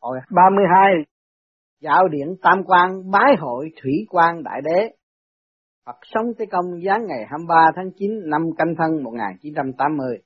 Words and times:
Hồi 0.00 0.18
32 0.30 0.92
dạo 1.80 2.08
điện 2.08 2.36
Tam 2.42 2.64
Quan 2.64 3.10
bái 3.10 3.36
hội 3.38 3.70
Thủy 3.82 3.92
Quan 4.08 4.42
Đại 4.42 4.60
Đế. 4.64 4.90
Phật 5.86 5.96
sống 6.02 6.26
Tế 6.38 6.46
Công 6.46 6.64
giáng 6.86 7.06
ngày 7.06 7.24
23 7.30 7.70
tháng 7.76 7.90
9 7.96 8.10
năm 8.24 8.42
Canh 8.58 8.74
Thân 8.78 9.02
1980. 9.02 10.18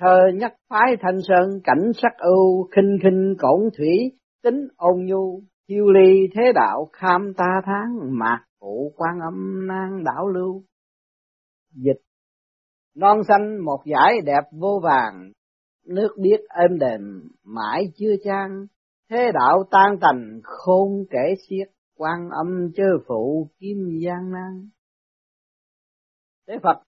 Thơ 0.00 0.16
nhắc 0.34 0.52
phái 0.68 0.96
Thanh 1.00 1.18
Sơn 1.22 1.60
cảnh 1.64 1.90
sắc 1.94 2.12
ưu 2.18 2.68
khinh 2.76 2.98
khinh 3.02 3.34
cổn 3.38 3.60
thủy 3.78 4.18
tính 4.42 4.68
ôn 4.76 5.04
nhu 5.04 5.40
chiêu 5.68 5.90
ly 5.90 6.28
thế 6.34 6.52
đạo 6.54 6.88
kham 6.92 7.32
ta 7.36 7.60
tháng 7.64 8.18
mạc 8.18 8.44
phụ 8.60 8.92
quan 8.96 9.20
âm 9.20 9.66
nan 9.66 10.04
đảo 10.04 10.28
lưu 10.28 10.62
dịch 11.70 12.00
non 12.96 13.18
xanh 13.28 13.64
một 13.64 13.82
dải 13.84 14.20
đẹp 14.24 14.42
vô 14.52 14.80
vàng 14.82 15.32
nước 15.86 16.08
biết 16.20 16.40
êm 16.48 16.78
đềm 16.78 17.00
mãi 17.44 17.92
chưa 17.96 18.14
trang 18.24 18.66
thế 19.10 19.30
đạo 19.34 19.64
tan 19.70 19.98
tành 20.00 20.40
khôn 20.42 21.04
kể 21.10 21.34
xiết 21.48 21.68
quan 21.96 22.28
âm 22.30 22.72
chư 22.76 22.98
phụ 23.06 23.48
kim 23.58 23.76
gian 24.04 24.32
nan 24.32 24.68
Thế 26.48 26.54
Phật 26.62 26.82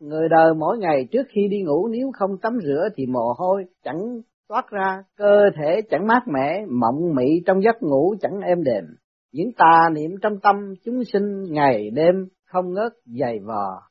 người 0.00 0.28
đời 0.28 0.54
mỗi 0.54 0.78
ngày 0.78 1.08
trước 1.10 1.22
khi 1.28 1.48
đi 1.50 1.62
ngủ 1.62 1.88
nếu 1.88 2.10
không 2.14 2.38
tắm 2.42 2.58
rửa 2.62 2.88
thì 2.96 3.06
mồ 3.06 3.34
hôi 3.38 3.64
chẳng 3.84 4.20
toát 4.50 4.70
ra, 4.70 5.02
cơ 5.16 5.40
thể 5.56 5.80
chẳng 5.90 6.06
mát 6.06 6.20
mẻ, 6.26 6.66
mộng 6.68 7.14
mị 7.14 7.42
trong 7.46 7.62
giấc 7.62 7.82
ngủ 7.82 8.14
chẳng 8.20 8.40
êm 8.40 8.62
đềm. 8.64 8.84
Những 9.32 9.52
tà 9.58 9.88
niệm 9.92 10.10
trong 10.22 10.32
tâm 10.42 10.74
chúng 10.84 11.04
sinh 11.12 11.42
ngày 11.52 11.90
đêm 11.90 12.14
không 12.46 12.72
ngớt 12.72 12.92
dày 13.20 13.38
vò, 13.46 13.82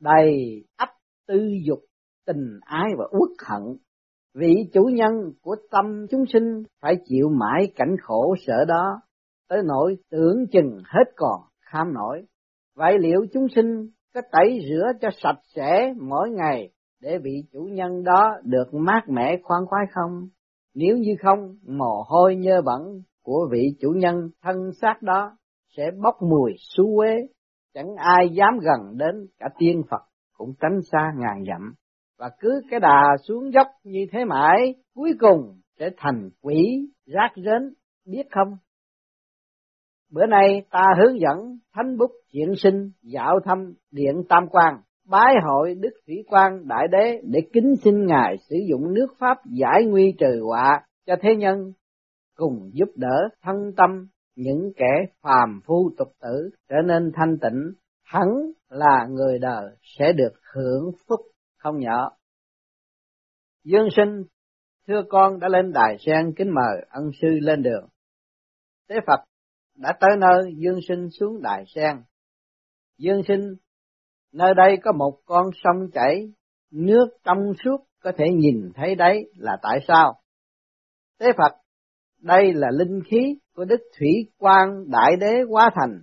đầy 0.00 0.64
ấp 0.76 0.88
tư 1.28 1.40
dục, 1.66 1.78
tình 2.26 2.58
ái 2.60 2.90
và 2.98 3.04
uất 3.10 3.30
hận. 3.48 3.76
Vị 4.34 4.54
chủ 4.72 4.82
nhân 4.82 5.12
của 5.42 5.56
tâm 5.70 6.06
chúng 6.10 6.24
sinh 6.32 6.62
phải 6.80 6.94
chịu 7.04 7.28
mãi 7.28 7.72
cảnh 7.76 7.96
khổ 8.02 8.34
sở 8.46 8.64
đó, 8.64 9.00
tới 9.48 9.58
nỗi 9.64 9.96
tưởng 10.10 10.46
chừng 10.52 10.78
hết 10.84 11.04
còn 11.16 11.40
kham 11.60 11.94
nổi. 11.94 12.22
Vậy 12.76 12.98
liệu 12.98 13.26
chúng 13.32 13.46
sinh 13.54 13.88
có 14.14 14.20
tẩy 14.32 14.58
rửa 14.68 14.92
cho 15.00 15.08
sạch 15.22 15.40
sẽ 15.56 15.92
mỗi 16.00 16.30
ngày 16.30 16.70
để 17.00 17.18
vị 17.18 17.44
chủ 17.52 17.60
nhân 17.72 18.04
đó 18.04 18.36
được 18.44 18.74
mát 18.74 19.02
mẻ 19.08 19.36
khoan 19.42 19.66
khoái 19.66 19.86
không? 19.90 20.28
Nếu 20.74 20.96
như 20.96 21.14
không, 21.22 21.56
mồ 21.66 22.04
hôi 22.06 22.36
nhơ 22.36 22.62
bẩn 22.62 23.02
của 23.22 23.48
vị 23.50 23.76
chủ 23.80 23.88
nhân 23.96 24.28
thân 24.42 24.56
xác 24.80 25.02
đó 25.02 25.36
sẽ 25.76 25.90
bốc 26.02 26.14
mùi 26.22 26.52
xú 26.76 26.96
quế 26.96 27.16
chẳng 27.74 27.94
ai 27.96 28.28
dám 28.32 28.58
gần 28.58 28.98
đến 28.98 29.26
cả 29.38 29.46
tiên 29.58 29.82
Phật 29.90 30.02
cũng 30.36 30.54
tránh 30.60 30.80
xa 30.92 31.12
ngàn 31.16 31.44
dặm. 31.48 31.74
Và 32.22 32.30
cứ 32.40 32.62
cái 32.70 32.80
đà 32.80 33.02
xuống 33.28 33.52
dốc 33.52 33.66
như 33.84 34.06
thế 34.12 34.24
mãi, 34.24 34.74
cuối 34.94 35.12
cùng 35.20 35.60
sẽ 35.78 35.90
thành 35.96 36.30
quỷ 36.42 36.88
rác 37.06 37.30
rến, 37.36 37.74
biết 38.06 38.22
không? 38.30 38.56
Bữa 40.12 40.26
nay 40.26 40.62
ta 40.70 40.86
hướng 40.98 41.20
dẫn 41.20 41.58
thánh 41.74 41.98
bút 41.98 42.10
thiện 42.32 42.54
sinh 42.56 42.90
dạo 43.02 43.40
thăm 43.44 43.74
điện 43.90 44.22
tam 44.28 44.48
quan 44.50 44.74
bái 45.06 45.34
hội 45.42 45.74
Đức 45.74 45.90
Thủy 46.06 46.16
quan 46.26 46.68
Đại 46.68 46.88
Đế 46.88 47.20
để 47.24 47.40
kính 47.52 47.74
xin 47.84 48.06
Ngài 48.06 48.36
sử 48.50 48.56
dụng 48.70 48.94
nước 48.94 49.06
Pháp 49.18 49.38
giải 49.44 49.84
nguy 49.84 50.14
trừ 50.18 50.40
họa 50.44 50.80
cho 51.06 51.14
thế 51.22 51.36
nhân, 51.36 51.72
cùng 52.36 52.70
giúp 52.72 52.88
đỡ 52.96 53.28
thân 53.42 53.72
tâm 53.76 54.06
những 54.36 54.72
kẻ 54.76 55.06
phàm 55.22 55.60
phu 55.66 55.90
tục 55.98 56.08
tử 56.22 56.50
trở 56.68 56.76
nên 56.84 57.12
thanh 57.14 57.38
tịnh, 57.38 57.72
hắn 58.04 58.28
là 58.68 59.06
người 59.10 59.38
đời 59.38 59.76
sẽ 59.98 60.12
được 60.12 60.32
hưởng 60.54 60.90
phúc 61.08 61.20
không 61.62 61.78
nhỏ. 61.78 62.10
Dương 63.64 63.88
sinh, 63.96 64.24
thưa 64.88 65.02
con 65.08 65.40
đã 65.40 65.48
lên 65.48 65.72
đài 65.72 65.96
sen 66.06 66.34
kính 66.36 66.50
mời 66.54 66.86
ân 66.90 67.10
sư 67.22 67.28
lên 67.40 67.62
đường. 67.62 67.88
Tế 68.88 68.96
Phật 69.06 69.20
đã 69.76 69.92
tới 70.00 70.10
nơi 70.18 70.52
Dương 70.56 70.80
sinh 70.88 71.08
xuống 71.10 71.42
đài 71.42 71.64
sen. 71.74 71.96
Dương 72.98 73.22
sinh 73.28 73.54
Nơi 74.32 74.54
đây 74.54 74.76
có 74.82 74.92
một 74.92 75.18
con 75.24 75.46
sông 75.64 75.90
chảy, 75.92 76.32
nước 76.70 77.06
trong 77.24 77.38
suốt 77.64 77.76
có 78.02 78.12
thể 78.18 78.24
nhìn 78.36 78.70
thấy 78.74 78.94
đấy 78.94 79.30
là 79.36 79.56
tại 79.62 79.78
sao? 79.88 80.14
Tế 81.18 81.26
Phật, 81.36 81.56
đây 82.20 82.52
là 82.54 82.68
linh 82.70 83.00
khí 83.10 83.38
của 83.54 83.64
Đức 83.64 83.80
Thủy 83.98 84.08
Quang 84.38 84.90
Đại 84.90 85.16
Đế 85.20 85.42
Quá 85.48 85.70
Thành. 85.74 85.98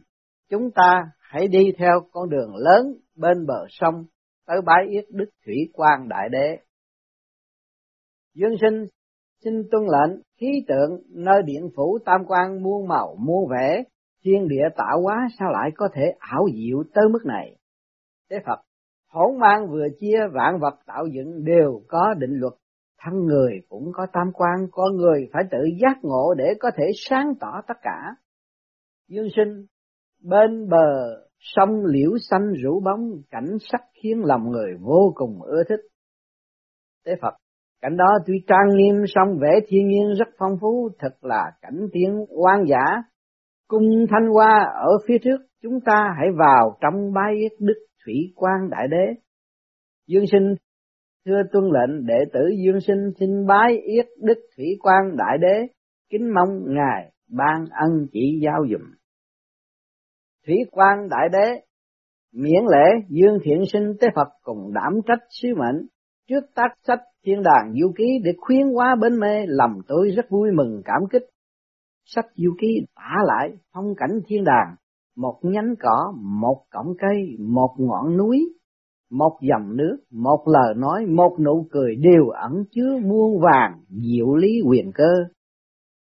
Chúng 0.50 0.72
ta 0.76 1.02
hãy 1.20 1.48
đi 1.48 1.72
theo 1.78 2.00
con 2.12 2.30
đường 2.30 2.56
lớn 2.56 2.94
bên 3.16 3.46
bờ 3.48 3.66
sông 3.70 4.06
tới 4.50 4.62
bái 4.66 4.86
yết 4.90 5.06
Đức 5.10 5.30
Thủy 5.46 5.56
quan 5.74 6.08
Đại 6.10 6.30
Đế. 6.30 6.58
Dương 8.36 8.56
sinh 8.62 8.86
xin 9.44 9.54
tuân 9.72 9.84
lệnh 9.84 10.22
khí 10.40 10.66
tượng 10.68 11.02
nơi 11.10 11.42
điện 11.46 11.70
phủ 11.76 12.00
tam 12.06 12.22
quan 12.28 12.64
muôn 12.64 12.88
màu 12.88 13.16
muôn 13.20 13.50
vẻ 13.52 13.84
thiên 14.24 14.48
địa 14.48 14.70
tạo 14.76 15.02
hóa 15.02 15.28
sao 15.40 15.52
lại 15.52 15.70
có 15.76 15.90
thể 15.94 16.14
ảo 16.20 16.48
diệu 16.54 16.84
tới 16.94 17.06
mức 17.10 17.26
này 17.26 17.56
thế 18.30 18.38
Phật, 18.46 18.60
hỗn 19.10 19.40
mang 19.40 19.68
vừa 19.70 19.88
chia 20.00 20.20
vạn 20.34 20.60
vật 20.60 20.80
tạo 20.86 21.06
dựng 21.08 21.44
đều 21.44 21.82
có 21.88 22.14
định 22.18 22.40
luật, 22.40 22.54
thân 23.00 23.14
người 23.26 23.62
cũng 23.70 23.92
có 23.94 24.08
tam 24.14 24.32
quan, 24.34 24.68
con 24.72 24.96
người 24.96 25.30
phải 25.34 25.44
tự 25.52 25.58
giác 25.82 25.98
ngộ 26.02 26.34
để 26.38 26.54
có 26.60 26.72
thể 26.78 26.84
sáng 26.96 27.34
tỏ 27.40 27.62
tất 27.68 27.78
cả. 27.82 28.16
Dương 29.08 29.28
sinh, 29.36 29.66
bên 30.24 30.70
bờ 30.70 31.16
sông 31.40 31.86
liễu 31.86 32.12
xanh 32.30 32.54
rủ 32.64 32.80
bóng, 32.80 33.12
cảnh 33.32 33.58
sắc 33.60 33.82
khiến 34.04 34.22
lòng 34.26 34.50
người 34.50 34.74
vô 34.82 35.14
cùng 35.16 35.42
ưa 35.42 35.64
thích. 35.70 35.82
Tế 37.06 37.16
Phật, 37.22 37.34
cảnh 37.82 37.98
đó 37.98 38.18
tuy 38.26 38.34
trang 38.48 38.76
nghiêm 38.76 38.96
song 39.08 39.38
vẻ 39.42 39.60
thiên 39.68 39.88
nhiên 39.88 40.14
rất 40.20 40.28
phong 40.38 40.58
phú, 40.62 40.90
thật 41.00 41.18
là 41.22 41.52
cảnh 41.62 41.88
tiếng 41.92 42.26
quan 42.30 42.64
giả. 42.68 43.04
Cung 43.68 44.06
thanh 44.10 44.30
hoa 44.34 44.66
ở 44.76 44.90
phía 45.08 45.18
trước, 45.18 45.38
chúng 45.62 45.80
ta 45.86 46.14
hãy 46.18 46.28
vào 46.38 46.78
trong 46.82 47.14
bái 47.14 47.36
yết 47.36 47.52
đức 47.60 47.86
thủy 48.06 48.16
quan 48.36 48.70
đại 48.70 48.88
đế. 48.88 49.22
Dương 50.08 50.26
sinh 50.32 50.56
thưa 51.26 51.42
tuân 51.52 51.64
lệnh 51.64 52.06
đệ 52.06 52.26
tử 52.34 52.40
Dương 52.66 52.82
sinh 52.82 53.12
xin 53.20 53.48
bái 53.48 53.78
yết 53.78 54.06
đức 54.22 54.38
thủy 54.58 54.66
quan 54.80 55.18
đại 55.18 55.38
đế, 55.42 55.68
kính 56.10 56.34
mong 56.34 56.50
ngài 56.68 57.12
ban 57.30 57.66
ân 57.72 58.08
chỉ 58.12 58.42
giao 58.44 58.66
dùm. 58.72 58.99
Thủy 60.50 60.58
quan 60.72 61.10
đại 61.10 61.30
đế 61.32 61.62
miễn 62.34 62.64
lễ 62.72 63.06
Dương 63.10 63.40
thiện 63.44 63.64
sinh 63.74 63.94
tế 64.00 64.08
Phật 64.16 64.28
cùng 64.44 64.74
đảm 64.74 64.94
trách 65.08 65.28
sứ 65.30 65.48
mệnh. 65.58 65.88
Trước 66.30 66.42
tác 66.56 66.68
sách 66.88 67.00
thiên 67.26 67.44
đàng 67.44 67.74
du 67.82 67.92
ký 67.98 68.20
để 68.24 68.32
khuyến 68.38 68.68
hóa 68.74 68.96
bến 69.02 69.20
mê 69.20 69.46
lòng 69.48 69.72
tôi 69.88 70.10
rất 70.16 70.30
vui 70.30 70.52
mừng 70.52 70.82
cảm 70.86 71.02
kích. 71.12 71.22
Sách 72.06 72.26
du 72.36 72.52
ký 72.62 72.68
tả 72.96 73.16
lại 73.26 73.50
phong 73.74 73.96
cảnh 73.98 74.20
thiên 74.28 74.44
đàng. 74.44 74.76
Một 75.18 75.40
nhánh 75.42 75.74
cỏ, 75.80 76.14
một 76.18 76.64
cọng 76.72 76.94
cây, 77.00 77.38
một 77.40 77.76
ngọn 77.78 78.18
núi, 78.18 78.54
một 79.12 79.38
dòng 79.42 79.78
nước, 79.78 79.98
một 80.12 80.44
lời 80.46 80.74
nói, 80.78 81.06
một 81.06 81.38
nụ 81.40 81.68
cười 81.72 81.96
đều 81.96 82.30
ẩn 82.30 82.64
chứa 82.72 83.00
muôn 83.04 83.42
vàng 83.42 83.80
diệu 83.90 84.36
lý 84.36 84.62
quyền 84.68 84.92
cơ. 84.92 85.14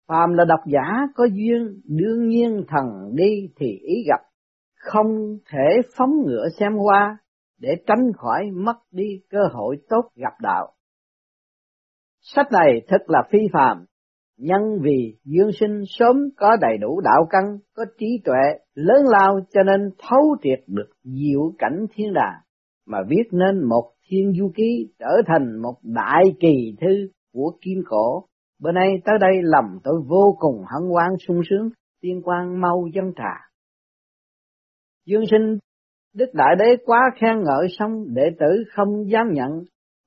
Phàm 0.09 0.33
là 0.33 0.45
độc 0.45 0.61
giả 0.67 1.07
có 1.15 1.25
duyên, 1.25 1.81
đương 1.85 2.29
nhiên 2.29 2.65
thần 2.69 3.15
đi 3.15 3.49
thì 3.57 3.67
ý 3.67 4.05
gặp, 4.09 4.28
không 4.93 5.39
thể 5.51 5.81
phóng 5.97 6.11
ngựa 6.27 6.49
xem 6.59 6.77
qua 6.77 7.19
để 7.61 7.69
tránh 7.87 8.13
khỏi 8.17 8.51
mất 8.55 8.77
đi 8.91 9.09
cơ 9.31 9.39
hội 9.53 9.77
tốt 9.89 10.03
gặp 10.17 10.33
đạo. 10.43 10.73
Sách 12.21 12.47
này 12.53 12.83
thật 12.89 13.01
là 13.07 13.23
phi 13.31 13.39
phàm, 13.53 13.85
nhân 14.39 14.79
vì 14.83 15.19
dương 15.25 15.51
sinh 15.61 15.83
sớm 15.87 16.17
có 16.37 16.57
đầy 16.61 16.79
đủ 16.81 17.01
đạo 17.01 17.27
căn, 17.31 17.59
có 17.77 17.85
trí 17.99 18.07
tuệ 18.25 18.43
lớn 18.75 19.03
lao 19.09 19.41
cho 19.53 19.63
nên 19.63 19.91
thấu 19.99 20.37
triệt 20.43 20.65
được 20.67 20.91
diệu 21.05 21.53
cảnh 21.59 21.87
thiên 21.95 22.13
đà 22.15 22.43
mà 22.87 22.99
viết 23.09 23.25
nên 23.33 23.65
một 23.65 23.93
thiên 24.09 24.33
du 24.39 24.51
ký 24.55 24.93
trở 24.99 25.23
thành 25.27 25.63
một 25.63 25.75
đại 25.83 26.23
kỳ 26.41 26.77
thư 26.81 27.09
của 27.33 27.53
kim 27.61 27.79
cổ. 27.87 28.25
Bữa 28.61 28.73
nay 28.73 28.89
tới 29.05 29.15
đây 29.21 29.33
lầm 29.43 29.79
tôi 29.85 30.03
vô 30.09 30.37
cùng 30.39 30.57
hân 30.57 30.89
hoan 30.91 31.11
sung 31.29 31.41
sướng, 31.51 31.69
tiên 32.01 32.21
quan 32.25 32.61
mau 32.61 32.85
dân 32.95 33.13
trà. 33.17 33.49
Dương 35.09 35.23
sinh 35.31 35.59
Đức 36.15 36.27
Đại 36.33 36.57
Đế 36.59 36.77
quá 36.85 37.01
khen 37.21 37.37
ngợi 37.45 37.67
xong 37.79 38.15
đệ 38.15 38.23
tử 38.41 38.65
không 38.73 39.11
dám 39.11 39.33
nhận, 39.33 39.51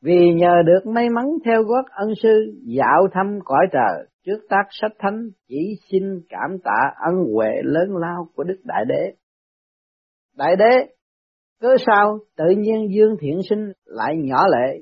vì 0.02 0.34
nhờ 0.34 0.54
được 0.66 0.92
may 0.92 1.10
mắn 1.10 1.26
theo 1.46 1.64
gót 1.64 1.86
ân 1.92 2.10
sư 2.24 2.54
dạo 2.78 3.08
thăm 3.14 3.40
cõi 3.46 3.66
trời, 3.72 4.08
trước 4.26 4.38
tác 4.50 4.64
sách 4.70 4.92
thánh 5.00 5.30
chỉ 5.48 5.76
xin 5.92 6.04
cảm 6.30 6.58
tạ 6.64 6.92
ân 7.06 7.16
huệ 7.34 7.50
lớn 7.64 7.98
lao 7.98 8.28
của 8.36 8.44
Đức 8.44 8.62
Đại 8.64 8.86
Đế. 8.88 9.14
Đại 10.38 10.56
Đế, 10.56 10.94
cớ 11.62 11.76
sao 11.86 12.20
tự 12.38 12.46
nhiên 12.58 12.88
Dương 12.96 13.16
Thiện 13.22 13.40
Sinh 13.50 13.72
lại 13.86 14.16
nhỏ 14.18 14.48
lệ? 14.48 14.82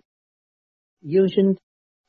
Dương 1.02 1.28
Sinh 1.36 1.54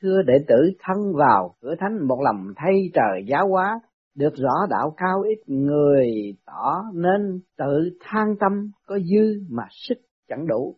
thưa 0.03 0.23
đệ 0.27 0.35
tử 0.49 0.71
thân 0.79 0.97
vào 1.15 1.55
cửa 1.61 1.75
thánh 1.81 2.09
một 2.09 2.19
lòng 2.25 2.53
thay 2.57 2.75
trời 2.95 3.25
giáo 3.27 3.49
hóa, 3.49 3.81
được 4.15 4.35
rõ 4.37 4.67
đạo 4.71 4.95
cao 4.97 5.23
ít 5.23 5.39
người 5.47 6.07
tỏ 6.47 6.83
nên 6.95 7.41
tự 7.59 7.99
than 8.01 8.27
tâm 8.41 8.71
có 8.87 8.99
dư 8.99 9.43
mà 9.51 9.63
sức 9.71 9.99
chẳng 10.29 10.47
đủ. 10.47 10.77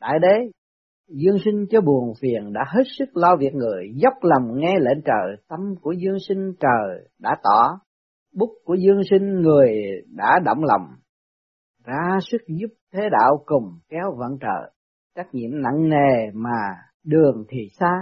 Đại 0.00 0.18
đế, 0.22 0.50
Dương 1.08 1.38
sinh 1.44 1.66
cho 1.70 1.80
buồn 1.80 2.12
phiền 2.20 2.52
đã 2.52 2.60
hết 2.66 2.82
sức 2.98 3.16
lo 3.16 3.36
việc 3.36 3.54
người, 3.54 3.92
dốc 3.94 4.12
lòng 4.22 4.60
nghe 4.60 4.74
lệnh 4.80 5.02
trời, 5.04 5.36
tâm 5.48 5.60
của 5.80 5.92
dương 5.92 6.18
sinh 6.28 6.52
trời 6.60 7.08
đã 7.18 7.36
tỏ, 7.42 7.80
bút 8.34 8.50
của 8.64 8.74
dương 8.74 9.00
sinh 9.10 9.40
người 9.40 9.70
đã 10.06 10.38
động 10.44 10.64
lòng, 10.64 10.86
ra 11.84 12.18
sức 12.30 12.42
giúp 12.48 12.74
thế 12.92 13.02
đạo 13.12 13.42
cùng 13.46 13.78
kéo 13.88 14.14
vận 14.18 14.38
trời, 14.40 14.70
trách 15.16 15.34
nhiệm 15.34 15.50
nặng 15.62 15.88
nề 15.88 16.30
mà 16.34 16.74
đường 17.04 17.44
thì 17.48 17.68
xa, 17.80 17.92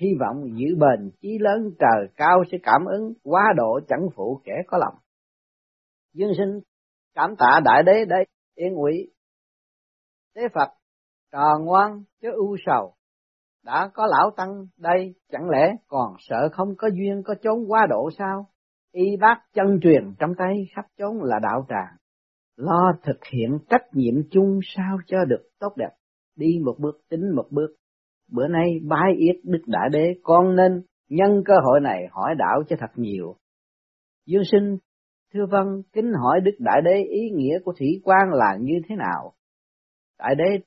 hy 0.00 0.08
vọng 0.20 0.44
giữ 0.56 0.76
bền 0.78 1.10
chí 1.20 1.38
lớn 1.40 1.70
trời 1.78 2.08
cao 2.16 2.44
sẽ 2.52 2.58
cảm 2.62 2.84
ứng 2.84 3.12
quá 3.22 3.42
độ 3.56 3.80
chẳng 3.88 4.06
phụ 4.16 4.40
kẻ 4.44 4.52
có 4.66 4.78
lòng. 4.78 4.94
Dương 6.14 6.32
sinh, 6.36 6.60
cảm 7.14 7.36
tạ 7.36 7.60
đại 7.64 7.82
đế 7.82 8.04
đây 8.04 8.26
yên 8.54 8.74
ủy 8.74 9.10
thế 10.36 10.42
Phật, 10.54 10.68
trò 11.32 11.58
ngoan 11.60 12.02
chứ 12.22 12.28
ưu 12.32 12.56
sầu. 12.66 12.94
Đã 13.64 13.90
có 13.94 14.06
lão 14.06 14.30
tăng 14.36 14.66
đây, 14.78 15.14
chẳng 15.32 15.50
lẽ 15.50 15.72
còn 15.88 16.14
sợ 16.18 16.48
không 16.52 16.74
có 16.78 16.88
duyên 16.88 17.22
có 17.24 17.34
chốn 17.42 17.58
quá 17.68 17.86
độ 17.90 18.10
sao? 18.18 18.46
Y 18.92 19.16
bác 19.20 19.40
chân 19.52 19.80
truyền 19.82 20.14
trong 20.18 20.34
tay 20.38 20.68
khắp 20.74 20.84
chốn 20.98 21.22
là 21.22 21.38
đạo 21.42 21.66
tràng. 21.68 21.96
Lo 22.56 22.92
thực 23.02 23.24
hiện 23.32 23.58
trách 23.70 23.84
nhiệm 23.92 24.14
chung 24.30 24.60
sao 24.62 24.98
cho 25.06 25.24
được 25.24 25.48
tốt 25.58 25.76
đẹp. 25.76 25.90
Đi 26.36 26.58
một 26.64 26.74
bước, 26.78 27.00
tính 27.08 27.30
một 27.36 27.46
bước 27.50 27.76
bữa 28.32 28.48
nay 28.48 28.80
bái 28.88 29.12
yết 29.16 29.36
đức 29.44 29.62
đại 29.66 29.88
đế, 29.92 30.14
con 30.22 30.56
nên 30.56 30.82
nhân 31.08 31.42
cơ 31.44 31.54
hội 31.64 31.80
này 31.80 32.02
hỏi 32.10 32.34
đạo 32.38 32.62
cho 32.68 32.76
thật 32.80 32.90
nhiều. 32.96 33.34
Dương 34.26 34.42
sinh, 34.52 34.76
thưa 35.34 35.46
vâng 35.50 35.82
kính 35.92 36.12
hỏi 36.22 36.40
đức 36.40 36.54
đại 36.58 36.80
đế 36.84 37.02
ý 37.02 37.30
nghĩa 37.34 37.58
của 37.64 37.72
thủy 37.78 37.88
quan 38.04 38.28
là 38.32 38.56
như 38.60 38.74
thế 38.88 38.96
nào? 38.96 39.32
Đại 40.18 40.34
đế, 40.34 40.64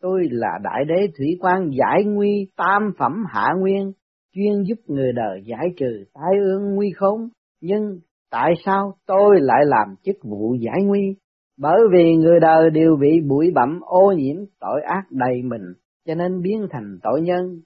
tôi 0.00 0.22
là 0.30 0.58
đại 0.62 0.84
đế 0.88 1.06
thủy 1.18 1.26
quan 1.40 1.70
giải 1.70 2.04
nguy 2.04 2.46
tam 2.56 2.92
phẩm 2.98 3.24
hạ 3.28 3.48
nguyên, 3.58 3.92
chuyên 4.34 4.62
giúp 4.62 4.78
người 4.86 5.12
đời 5.12 5.42
giải 5.44 5.68
trừ 5.76 6.04
tai 6.14 6.38
ương 6.40 6.74
nguy 6.74 6.90
khốn. 6.96 7.28
Nhưng 7.60 7.98
tại 8.30 8.52
sao 8.64 8.94
tôi 9.06 9.40
lại 9.40 9.60
làm 9.66 9.94
chức 10.02 10.16
vụ 10.22 10.54
giải 10.60 10.82
nguy? 10.84 11.16
Bởi 11.58 11.80
vì 11.92 12.14
người 12.14 12.40
đời 12.40 12.70
đều 12.70 12.96
bị 13.00 13.20
bụi 13.28 13.50
bặm, 13.54 13.80
ô 13.80 14.12
nhiễm, 14.16 14.36
tội 14.60 14.80
ác 14.82 15.02
đầy 15.10 15.42
mình 15.42 15.62
cho 16.06 16.14
nên 16.14 16.42
biến 16.42 16.66
thành 16.70 16.98
tội 17.02 17.20
nhân. 17.20 17.60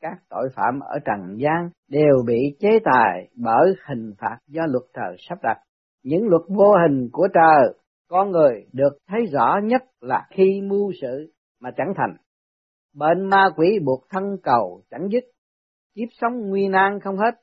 Các 0.00 0.18
tội 0.28 0.48
phạm 0.54 0.80
ở 0.80 0.98
trần 1.04 1.36
gian 1.38 1.70
đều 1.88 2.22
bị 2.26 2.56
chế 2.60 2.68
tài 2.84 3.28
bởi 3.36 3.74
hình 3.88 4.12
phạt 4.18 4.38
do 4.46 4.62
luật 4.68 4.84
trời 4.94 5.16
sắp 5.18 5.38
đặt. 5.42 5.58
Những 6.02 6.28
luật 6.28 6.42
vô 6.48 6.72
hình 6.82 7.08
của 7.12 7.28
trời, 7.34 7.74
con 8.08 8.30
người 8.30 8.66
được 8.72 8.98
thấy 9.08 9.26
rõ 9.32 9.58
nhất 9.64 9.82
là 10.00 10.26
khi 10.30 10.60
mưu 10.60 10.92
sự 11.00 11.32
mà 11.60 11.70
chẳng 11.76 11.92
thành. 11.96 12.16
Bệnh 12.94 13.24
ma 13.24 13.48
quỷ 13.56 13.78
buộc 13.84 14.04
thân 14.10 14.36
cầu 14.42 14.82
chẳng 14.90 15.08
dứt, 15.12 15.24
kiếp 15.94 16.08
sống 16.20 16.48
nguy 16.48 16.68
nan 16.68 17.00
không 17.00 17.16
hết. 17.16 17.34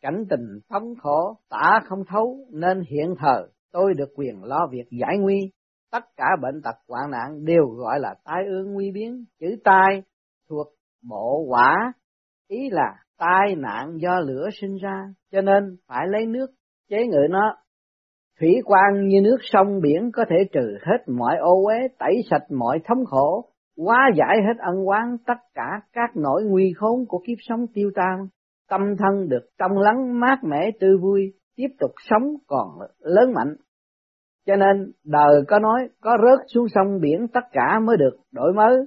Cảnh 0.00 0.24
tình 0.30 0.60
thống 0.70 0.94
khổ 1.02 1.36
tả 1.48 1.80
không 1.84 2.04
thấu 2.08 2.46
nên 2.50 2.82
hiện 2.88 3.14
thờ 3.18 3.48
tôi 3.72 3.94
được 3.94 4.08
quyền 4.16 4.44
lo 4.44 4.66
việc 4.70 4.86
giải 4.90 5.18
nguy 5.18 5.50
tất 5.92 6.04
cả 6.16 6.24
bệnh 6.42 6.62
tật, 6.62 6.76
hoạn 6.88 7.10
nạn 7.10 7.44
đều 7.44 7.66
gọi 7.66 8.00
là 8.00 8.14
tai 8.24 8.44
ương 8.46 8.72
nguy 8.72 8.90
biến. 8.94 9.24
Chữ 9.40 9.56
tai 9.64 10.02
thuộc 10.48 10.66
bộ 11.08 11.44
quả, 11.48 11.92
ý 12.48 12.70
là 12.70 12.94
tai 13.18 13.56
nạn 13.56 13.96
do 13.96 14.20
lửa 14.20 14.48
sinh 14.60 14.76
ra. 14.82 15.02
Cho 15.32 15.40
nên 15.40 15.76
phải 15.88 16.06
lấy 16.08 16.26
nước, 16.26 16.46
chế 16.90 17.06
ngự 17.06 17.26
nó. 17.30 17.56
Thủy 18.40 18.60
quan 18.64 19.08
như 19.08 19.20
nước 19.20 19.36
sông 19.40 19.80
biển 19.80 20.10
có 20.12 20.24
thể 20.30 20.36
trừ 20.52 20.78
hết 20.82 20.98
mọi 21.06 21.36
ô 21.38 21.64
uế, 21.66 21.88
tẩy 21.98 22.14
sạch 22.30 22.50
mọi 22.50 22.78
thống 22.88 23.04
khổ, 23.04 23.44
hóa 23.76 24.10
giải 24.16 24.36
hết 24.46 24.58
ân 24.58 24.84
oán 24.84 25.16
tất 25.26 25.38
cả 25.54 25.80
các 25.92 26.10
nỗi 26.16 26.42
nguy 26.44 26.72
khốn 26.76 27.06
của 27.08 27.18
kiếp 27.26 27.38
sống 27.40 27.66
tiêu 27.74 27.90
tan. 27.94 28.26
Tâm 28.70 28.80
thân 28.98 29.28
được 29.28 29.46
trong 29.58 29.78
lắng, 29.78 30.20
mát 30.20 30.38
mẻ 30.44 30.70
tươi 30.80 30.96
vui, 31.02 31.32
tiếp 31.56 31.68
tục 31.78 31.90
sống 32.10 32.22
còn 32.46 32.68
lớn 32.98 33.32
mạnh 33.34 33.54
cho 34.46 34.56
nên 34.56 34.92
đời 35.04 35.42
có 35.48 35.58
nói 35.58 35.88
có 36.00 36.16
rớt 36.22 36.46
xuống 36.54 36.66
sông 36.74 37.00
biển 37.00 37.26
tất 37.34 37.44
cả 37.52 37.78
mới 37.86 37.96
được 37.96 38.16
đổi 38.32 38.52
mới. 38.52 38.78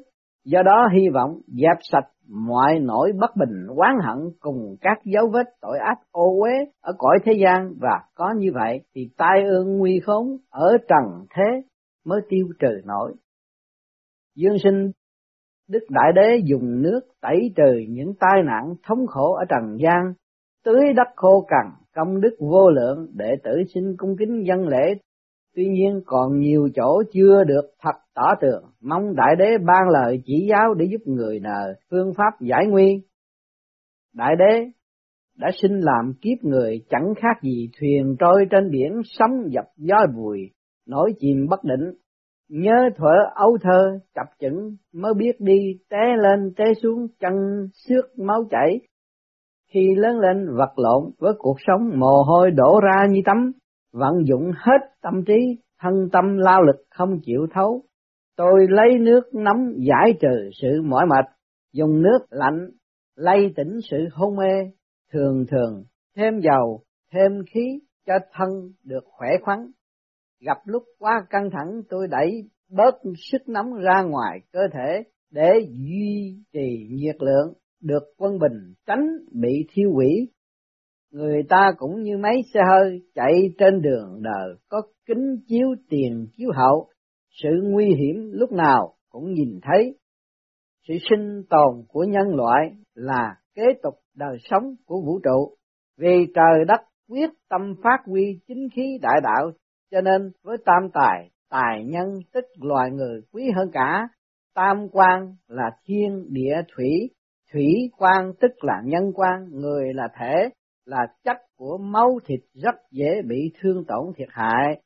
Do 0.46 0.64
đó 0.64 0.88
hy 0.94 1.10
vọng 1.14 1.40
dẹp 1.48 1.78
sạch 1.92 2.08
mọi 2.30 2.80
nỗi 2.80 3.12
bất 3.20 3.36
bình 3.36 3.68
oán 3.76 3.96
hận 4.04 4.18
cùng 4.40 4.76
các 4.82 4.98
dấu 5.06 5.30
vết 5.34 5.46
tội 5.62 5.78
ác 5.80 5.98
ô 6.12 6.42
uế 6.42 6.52
ở 6.82 6.94
cõi 6.98 7.20
thế 7.26 7.34
gian 7.44 7.74
và 7.82 8.02
có 8.16 8.34
như 8.38 8.52
vậy 8.54 8.82
thì 8.96 9.10
tai 9.18 9.44
ương 9.44 9.78
nguy 9.78 10.00
khốn 10.06 10.38
ở 10.50 10.78
trần 10.88 11.26
thế 11.36 11.62
mới 12.06 12.22
tiêu 12.30 12.48
trừ 12.60 12.82
nổi. 12.86 13.14
Dương 14.36 14.58
sinh 14.64 14.92
Đức 15.70 15.80
Đại 15.90 16.12
Đế 16.16 16.38
dùng 16.46 16.82
nước 16.82 17.00
tẩy 17.22 17.52
trừ 17.56 17.86
những 17.90 18.14
tai 18.20 18.44
nạn 18.46 18.76
thống 18.84 19.08
khổ 19.08 19.34
ở 19.34 19.46
trần 19.50 19.78
gian, 19.84 20.14
tưới 20.66 20.94
đất 20.96 21.08
khô 21.16 21.46
cằn, 21.48 21.72
công 21.96 22.22
đức 22.22 22.36
vô 22.40 22.70
lượng, 22.70 23.08
đệ 23.14 23.36
tử 23.44 23.52
xin 23.74 23.96
cung 23.98 24.16
kính 24.20 24.44
dân 24.48 24.68
lễ 24.68 24.94
Tuy 25.56 25.68
nhiên 25.68 26.02
còn 26.06 26.40
nhiều 26.40 26.70
chỗ 26.76 27.04
chưa 27.14 27.44
được 27.48 27.66
thật 27.82 27.96
tỏ 28.14 28.34
tường, 28.42 28.64
mong 28.82 29.16
Đại 29.16 29.36
Đế 29.40 29.58
ban 29.58 29.90
lời 29.90 30.22
chỉ 30.26 30.48
giáo 30.50 30.74
để 30.74 30.86
giúp 30.92 31.02
người 31.06 31.40
nờ 31.40 31.74
phương 31.90 32.14
pháp 32.18 32.42
giải 32.42 32.66
nguy. 32.68 33.02
Đại 34.14 34.36
Đế 34.40 34.72
đã 35.38 35.50
sinh 35.62 35.80
làm 35.80 36.14
kiếp 36.22 36.44
người 36.44 36.86
chẳng 36.90 37.14
khác 37.18 37.44
gì 37.44 37.70
thuyền 37.80 38.16
trôi 38.20 38.46
trên 38.52 38.72
biển 38.72 39.02
sóng 39.04 39.44
dập 39.50 39.66
gió 39.78 39.96
bùi 40.16 40.52
nổi 40.88 41.14
chìm 41.20 41.48
bất 41.50 41.64
định. 41.64 41.94
Nhớ 42.50 42.90
thuở 42.98 43.14
ấu 43.36 43.58
thơ 43.62 44.00
chập 44.16 44.28
chững 44.40 44.76
mới 44.94 45.14
biết 45.14 45.40
đi 45.40 45.80
té 45.90 46.16
lên 46.18 46.54
té 46.58 46.66
xuống 46.84 47.08
chân 47.20 47.34
xước 47.74 48.20
máu 48.20 48.44
chảy. 48.50 48.80
Khi 49.74 49.96
lớn 49.96 50.20
lên 50.20 50.48
vật 50.58 50.80
lộn 50.80 51.12
với 51.20 51.34
cuộc 51.38 51.58
sống 51.68 52.00
mồ 52.00 52.24
hôi 52.24 52.52
đổ 52.52 52.80
ra 52.84 53.08
như 53.10 53.22
tắm, 53.26 53.52
vận 53.96 54.28
dụng 54.28 54.52
hết 54.56 54.80
tâm 55.02 55.24
trí, 55.28 55.58
thân 55.82 55.94
tâm 56.12 56.38
lao 56.38 56.64
lực 56.64 56.86
không 56.90 57.20
chịu 57.26 57.48
thấu. 57.54 57.84
Tôi 58.38 58.68
lấy 58.70 59.00
nước 59.00 59.22
nóng 59.34 59.74
giải 59.78 60.14
trừ 60.20 60.50
sự 60.62 60.82
mỏi 60.84 61.06
mệt, 61.10 61.26
dùng 61.74 62.02
nước 62.02 62.20
lạnh 62.30 62.70
lay 63.16 63.54
tỉnh 63.56 63.80
sự 63.90 63.98
hôn 64.12 64.36
mê, 64.36 64.72
thường 65.14 65.46
thường 65.52 65.84
thêm 66.18 66.40
dầu, 66.40 66.82
thêm 67.12 67.32
khí 67.54 67.80
cho 68.08 68.14
thân 68.34 68.50
được 68.84 69.04
khỏe 69.06 69.30
khoắn. 69.42 69.60
Gặp 70.46 70.58
lúc 70.66 70.84
quá 71.00 71.26
căng 71.30 71.50
thẳng 71.52 71.82
tôi 71.90 72.08
đẩy 72.08 72.50
bớt 72.70 72.96
sức 73.32 73.50
nóng 73.50 73.74
ra 73.74 74.02
ngoài 74.02 74.40
cơ 74.52 74.62
thể 74.74 75.04
để 75.32 75.52
duy 75.70 76.38
trì 76.54 76.88
nhiệt 76.92 77.16
lượng 77.20 77.54
được 77.82 78.04
quân 78.18 78.40
bình 78.40 78.74
tránh 78.88 79.08
bị 79.32 79.68
thiêu 79.74 79.92
hủy 79.94 80.30
Người 81.16 81.44
ta 81.50 81.72
cũng 81.78 82.02
như 82.04 82.18
mấy 82.18 82.42
xe 82.54 82.60
hơi 82.70 83.02
chạy 83.16 83.54
trên 83.58 83.82
đường 83.82 84.22
đời 84.22 84.56
có 84.70 84.82
kính 85.06 85.38
chiếu 85.48 85.68
tiền 85.90 86.28
chiếu 86.38 86.50
hậu, 86.56 86.88
sự 87.30 87.50
nguy 87.64 87.86
hiểm 87.86 88.32
lúc 88.32 88.52
nào 88.52 88.94
cũng 89.10 89.34
nhìn 89.34 89.60
thấy. 89.64 89.98
Sự 90.88 90.94
sinh 91.10 91.44
tồn 91.50 91.84
của 91.88 92.04
nhân 92.04 92.36
loại 92.36 92.72
là 92.94 93.36
kế 93.54 93.64
tục 93.84 93.94
đời 94.16 94.38
sống 94.50 94.76
của 94.86 95.02
vũ 95.02 95.20
trụ, 95.24 95.56
vì 95.98 96.26
trời 96.36 96.66
đất 96.68 96.82
quyết 97.10 97.30
tâm 97.50 97.76
phát 97.84 97.98
huy 98.06 98.40
chính 98.48 98.68
khí 98.76 99.00
đại 99.02 99.22
đạo, 99.24 99.52
cho 99.92 100.02
nên 100.02 100.32
với 100.44 100.58
tam 100.66 100.90
tài, 100.94 101.30
tài 101.50 101.84
nhân 101.86 102.08
tích 102.34 102.48
loài 102.62 102.92
người 102.92 103.22
quý 103.32 103.44
hơn 103.56 103.70
cả, 103.74 104.08
tam 104.56 104.88
quan 104.92 105.36
là 105.48 105.72
thiên 105.86 106.26
địa 106.34 106.62
thủy, 106.76 106.90
thủy 107.54 107.90
quan 107.98 108.34
tức 108.42 108.52
là 108.62 108.82
nhân 108.86 109.12
quan, 109.14 109.46
người 109.52 109.94
là 109.94 110.08
thể, 110.20 110.50
là 110.86 111.08
chất 111.24 111.38
của 111.56 111.78
máu 111.78 112.20
thịt 112.26 112.40
rất 112.54 112.76
dễ 112.92 113.22
bị 113.28 113.52
thương 113.62 113.84
tổn 113.88 114.14
thiệt 114.18 114.28
hại. 114.32 114.82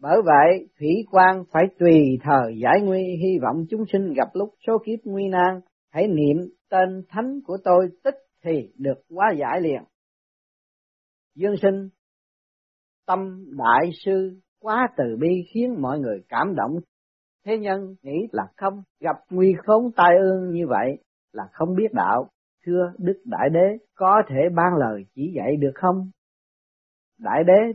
Bởi 0.00 0.16
vậy, 0.24 0.68
thủy 0.78 0.88
quan 1.10 1.44
phải 1.52 1.62
tùy 1.78 2.18
thời 2.22 2.58
giải 2.62 2.80
nguy, 2.82 3.02
hy 3.22 3.38
vọng 3.42 3.64
chúng 3.70 3.84
sinh 3.92 4.12
gặp 4.12 4.28
lúc 4.34 4.54
số 4.66 4.78
kiếp 4.86 4.98
nguy 5.04 5.28
nan, 5.28 5.60
hãy 5.90 6.08
niệm 6.08 6.36
tên 6.70 7.02
thánh 7.08 7.40
của 7.44 7.56
tôi 7.64 7.88
tích 8.04 8.14
thì 8.44 8.72
được 8.78 9.02
hóa 9.10 9.26
giải 9.38 9.60
liền. 9.60 9.82
Dương 11.34 11.56
sinh, 11.62 11.88
tâm 13.06 13.44
đại 13.58 13.90
sư 14.04 14.40
quá 14.60 14.88
từ 14.96 15.04
bi 15.20 15.28
khiến 15.54 15.74
mọi 15.80 15.98
người 15.98 16.18
cảm 16.28 16.54
động. 16.54 16.72
Thế 17.44 17.58
nhân 17.58 17.94
nghĩ 18.02 18.26
là 18.32 18.42
không, 18.56 18.82
gặp 19.00 19.16
nguy 19.30 19.54
khốn 19.66 19.92
tai 19.96 20.10
ương 20.22 20.50
như 20.50 20.66
vậy 20.68 20.98
là 21.32 21.44
không 21.52 21.74
biết 21.76 21.92
đạo, 21.92 22.28
Thưa 22.66 22.92
Đức 22.98 23.22
Đại 23.24 23.48
Đế, 23.52 23.78
có 23.96 24.22
thể 24.28 24.48
ban 24.56 24.74
lời 24.78 25.04
chỉ 25.14 25.32
dạy 25.36 25.56
được 25.56 25.72
không? 25.74 26.10
Đại 27.20 27.44
Đế, 27.44 27.72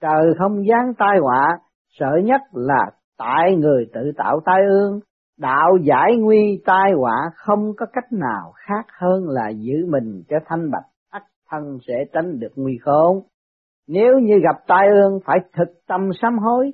trời 0.00 0.34
không 0.38 0.52
giáng 0.68 0.94
tai 0.98 1.18
họa, 1.22 1.58
sợ 1.88 2.10
nhất 2.24 2.40
là 2.52 2.86
tại 3.18 3.56
người 3.56 3.86
tự 3.94 4.12
tạo 4.16 4.40
tai 4.44 4.60
ương, 4.70 5.00
đạo 5.38 5.76
giải 5.82 6.16
nguy 6.18 6.62
tai 6.66 6.92
họa 6.92 7.16
không 7.34 7.72
có 7.76 7.86
cách 7.92 8.12
nào 8.12 8.52
khác 8.56 8.86
hơn 9.00 9.28
là 9.28 9.48
giữ 9.48 9.86
mình 9.88 10.22
cho 10.28 10.36
thanh 10.46 10.70
bạch, 10.70 10.84
ắt 11.10 11.22
thân 11.50 11.78
sẽ 11.86 11.94
tránh 12.12 12.38
được 12.38 12.52
nguy 12.56 12.78
khốn. 12.82 13.22
Nếu 13.88 14.18
như 14.18 14.34
gặp 14.42 14.62
tai 14.66 14.88
ương 14.88 15.18
phải 15.24 15.38
thực 15.56 15.68
tâm 15.88 16.10
sám 16.22 16.38
hối, 16.38 16.70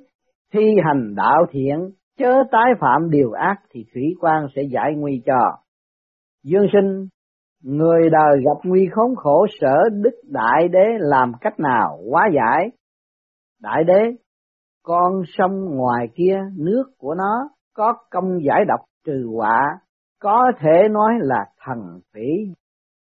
thi 0.53 0.75
hành 0.85 1.15
đạo 1.15 1.45
thiện, 1.51 1.89
chớ 2.17 2.43
tái 2.51 2.71
phạm 2.79 3.09
điều 3.09 3.31
ác 3.31 3.55
thì 3.71 3.85
thủy 3.93 4.03
quan 4.21 4.47
sẽ 4.55 4.61
giải 4.71 4.93
nguy 4.95 5.21
cho. 5.25 5.57
Dương 6.43 6.67
sinh, 6.73 7.07
người 7.63 8.09
đời 8.09 8.41
gặp 8.45 8.59
nguy 8.63 8.87
khốn 8.91 9.15
khổ 9.15 9.45
sở 9.59 9.75
đức 9.91 10.21
đại 10.23 10.67
đế 10.67 10.85
làm 10.99 11.31
cách 11.41 11.59
nào 11.59 11.99
hóa 12.11 12.29
giải? 12.35 12.71
Đại 13.61 13.83
đế, 13.83 14.17
con 14.83 15.21
sông 15.27 15.65
ngoài 15.75 16.07
kia 16.15 16.39
nước 16.57 16.83
của 16.97 17.15
nó 17.15 17.49
có 17.73 17.93
công 18.11 18.37
giải 18.47 18.65
độc 18.67 18.79
trừ 19.05 19.27
họa, 19.35 19.79
có 20.19 20.51
thể 20.59 20.87
nói 20.91 21.13
là 21.19 21.45
thần 21.65 21.99
phỉ. 22.13 22.53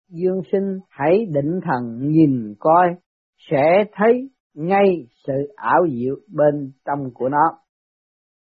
Dương 0.09 0.41
sinh 0.51 0.79
hãy 0.89 1.25
định 1.33 1.59
thần 1.63 2.09
nhìn 2.09 2.53
coi, 2.59 2.87
sẽ 3.49 3.83
thấy 3.93 4.29
ngay 4.53 5.07
sự 5.27 5.33
ảo 5.55 5.87
diệu 5.91 6.15
bên 6.35 6.71
trong 6.85 7.13
của 7.13 7.29
nó. 7.29 7.57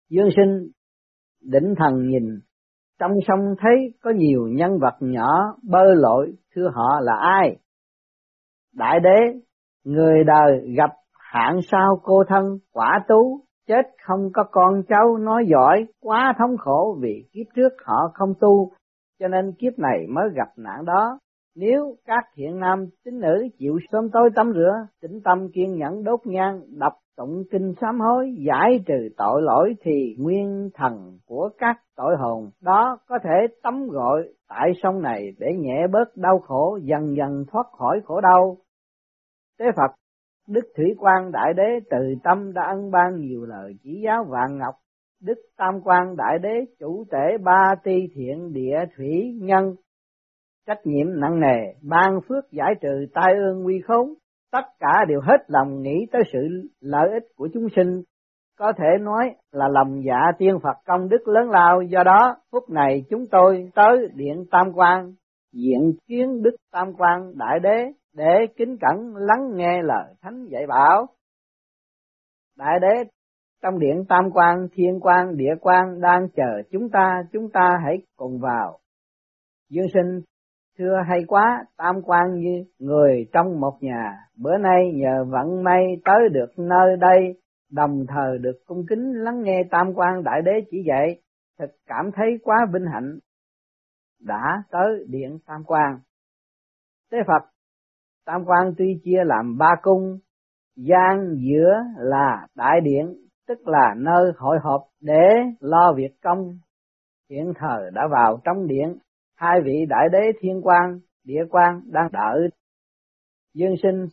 Dương 0.10 0.30
sinh 0.36 0.68
định 1.42 1.74
thần 1.78 2.08
nhìn, 2.08 2.40
trong 3.00 3.12
sông 3.28 3.56
thấy 3.60 3.94
có 4.04 4.12
nhiều 4.16 4.48
nhân 4.48 4.80
vật 4.80 4.96
nhỏ 5.00 5.56
bơi 5.64 5.96
lội, 5.96 6.34
thưa 6.56 6.70
họ 6.74 7.00
là 7.02 7.14
ai? 7.16 7.58
Đại 8.76 9.00
đế, 9.00 9.40
người 9.84 10.24
đời 10.24 10.74
gặp 10.78 10.90
hạn 11.20 11.60
sao 11.72 12.00
cô 12.04 12.24
thân, 12.28 12.44
quả 12.74 13.00
tú, 13.08 13.42
chết 13.68 13.86
không 14.04 14.30
có 14.34 14.44
con 14.52 14.84
cháu 14.88 15.18
nói 15.18 15.46
giỏi, 15.48 15.86
quá 16.02 16.34
thống 16.38 16.58
khổ 16.58 16.98
vì 17.02 17.26
kiếp 17.34 17.46
trước 17.56 17.70
họ 17.86 18.12
không 18.14 18.34
tu, 18.40 18.72
cho 19.20 19.28
nên 19.28 19.54
kiếp 19.60 19.80
này 19.80 20.06
mới 20.10 20.26
gặp 20.36 20.48
nạn 20.58 20.86
đó. 20.86 21.20
Nếu 21.60 21.96
các 22.06 22.24
thiện 22.36 22.60
nam 22.60 22.86
tín 23.06 23.20
nữ 23.20 23.48
chịu 23.60 23.78
sớm 23.92 24.10
tối 24.14 24.30
tắm 24.36 24.52
rửa, 24.54 24.74
tĩnh 25.02 25.22
tâm 25.24 25.48
kiên 25.54 25.76
nhẫn 25.76 26.04
đốt 26.04 26.20
nhang, 26.26 26.62
đọc 26.80 26.94
tụng 27.16 27.44
kinh 27.52 27.74
sám 27.82 28.00
hối, 28.00 28.36
giải 28.48 28.80
trừ 28.86 29.10
tội 29.18 29.42
lỗi 29.42 29.76
thì 29.82 30.16
nguyên 30.18 30.70
thần 30.74 31.18
của 31.26 31.50
các 31.58 31.78
tội 31.96 32.16
hồn 32.20 32.50
đó 32.62 32.98
có 33.08 33.20
thể 33.24 33.56
tắm 33.64 33.88
gội 33.88 34.34
tại 34.50 34.72
sông 34.84 35.02
này 35.02 35.22
để 35.40 35.48
nhẹ 35.60 35.88
bớt 35.92 36.18
đau 36.18 36.40
khổ, 36.40 36.80
dần 36.84 37.16
dần 37.18 37.46
thoát 37.52 37.68
khỏi 37.72 38.02
khổ 38.06 38.22
đau. 38.22 38.58
Tế 39.60 39.66
Phật 39.76 39.96
Đức 40.48 40.72
Thủy 40.78 40.86
Quang 40.98 41.32
Đại 41.32 41.54
Đế 41.54 41.80
từ 41.90 41.98
tâm 42.24 42.54
đã 42.54 42.62
ân 42.68 42.92
ban 42.92 43.20
nhiều 43.20 43.46
lời 43.46 43.74
chỉ 43.84 44.02
giáo 44.06 44.24
vạn 44.30 44.58
ngọc. 44.58 44.76
Đức 45.22 45.38
Tam 45.58 45.82
Quang 45.82 46.16
Đại 46.18 46.40
Đế 46.40 46.66
chủ 46.80 47.04
tể 47.12 47.38
ba 47.44 47.76
ti 47.84 47.96
thiện 48.16 48.54
địa 48.54 48.78
thủy 48.98 49.40
nhân. 49.42 49.76
Trách 50.68 50.80
nhiệm 50.84 51.20
nặng 51.20 51.40
nề, 51.40 51.74
ban 51.82 52.20
phước 52.28 52.52
giải 52.52 52.74
trừ 52.82 53.06
tai 53.14 53.34
ương 53.34 53.64
nguy 53.64 53.82
khốn. 53.82 54.14
Tất 54.52 54.66
cả 54.80 55.06
đều 55.08 55.20
hết 55.22 55.38
lòng 55.48 55.82
nghĩ 55.82 56.06
tới 56.12 56.22
sự 56.34 56.40
lợi 56.80 57.10
ích 57.14 57.24
của 57.36 57.50
chúng 57.54 57.68
sinh. 57.76 58.02
Có 58.60 58.72
thể 58.78 58.86
nói 59.02 59.36
là 59.52 59.68
lòng 59.68 60.04
dạ 60.06 60.32
tiên 60.38 60.60
Phật 60.64 60.78
công 60.86 61.10
đức 61.10 61.28
lớn 61.28 61.50
lao. 61.50 61.82
Do 61.82 62.04
đó, 62.04 62.36
phút 62.52 62.70
này 62.70 63.04
chúng 63.10 63.24
tôi 63.32 63.70
tới 63.76 64.08
Điện 64.14 64.46
Tam 64.52 64.74
Quang, 64.74 65.14
diện 65.54 65.94
kiến 66.08 66.44
Đức 66.44 66.56
Tam 66.72 66.94
Quang 66.94 67.38
Đại 67.38 67.60
Đế 67.60 67.92
để 68.14 68.46
kính 68.58 68.78
cẩn 68.82 69.16
lắng 69.16 69.52
nghe 69.56 69.82
lời 69.84 70.14
thánh 70.22 70.46
dạy 70.46 70.68
bảo. 70.68 71.06
Đại 72.58 72.80
đế 72.82 73.10
trong 73.64 73.80
điện 73.80 74.06
tam 74.10 74.32
quan, 74.34 74.68
thiên 74.74 75.00
quan, 75.02 75.38
địa 75.38 75.54
quan 75.62 76.02
đang 76.02 76.28
chờ 76.36 76.62
chúng 76.72 76.90
ta, 76.90 77.24
chúng 77.32 77.50
ta 77.52 77.78
hãy 77.86 77.98
cùng 78.16 78.40
vào. 78.40 78.80
Dương 79.70 79.88
sinh, 79.94 80.22
thưa 80.78 81.02
hay 81.08 81.20
quá, 81.28 81.66
tam 81.78 82.02
quan 82.02 82.40
như 82.40 82.66
người 82.80 83.28
trong 83.34 83.60
một 83.60 83.78
nhà, 83.82 84.14
bữa 84.38 84.58
nay 84.58 84.92
nhờ 84.94 85.26
vận 85.30 85.64
may 85.64 85.84
tới 86.06 86.30
được 86.32 86.60
nơi 86.60 86.98
đây, 86.98 87.42
đồng 87.72 88.06
thời 88.08 88.38
được 88.38 88.58
cung 88.66 88.86
kính 88.90 89.14
lắng 89.14 89.42
nghe 89.44 89.64
tam 89.72 89.94
quan 89.96 90.24
đại 90.24 90.42
đế 90.46 90.52
chỉ 90.72 90.78
dạy, 90.88 91.22
thật 91.60 91.72
cảm 91.86 92.12
thấy 92.16 92.28
quá 92.44 92.56
vinh 92.74 92.86
hạnh 92.94 93.20
đã 94.20 94.64
tới 94.72 95.06
điện 95.10 95.40
tam 95.46 95.64
quan. 95.66 96.00
Tế 97.12 97.18
Phật 97.28 97.48
Tam 98.28 98.46
quan 98.46 98.74
tuy 98.78 99.00
chia 99.04 99.24
làm 99.26 99.58
ba 99.58 99.76
cung, 99.82 100.20
gian 100.76 101.36
giữa 101.38 101.74
là 101.98 102.48
đại 102.56 102.82
điện, 102.82 103.16
tức 103.48 103.68
là 103.68 103.94
nơi 103.98 104.32
hội 104.38 104.58
họp 104.62 104.82
để 105.02 105.30
lo 105.60 105.94
việc 105.94 106.22
công. 106.24 106.58
Hiện 107.30 107.54
thời 107.60 107.92
đã 107.94 108.02
vào 108.12 108.40
trong 108.44 108.68
điện, 108.68 108.98
hai 109.38 109.62
vị 109.66 109.86
đại 109.90 110.08
đế 110.12 110.32
thiên 110.40 110.62
quan, 110.64 111.00
địa 111.24 111.44
quan 111.50 111.82
đang 111.86 112.10
đợi. 112.12 112.50
Dương 113.54 113.76
sinh 113.84 114.06